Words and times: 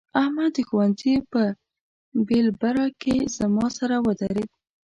احمد 0.21 0.51
د 0.55 0.57
ښوونځي 0.67 1.15
په 1.31 1.43
بېلبره 2.27 2.85
کې 3.01 3.15
زما 3.37 3.65
سره 3.77 3.95
ودرېد. 4.05 4.49